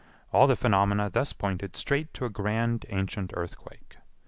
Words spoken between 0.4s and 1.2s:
the phenomena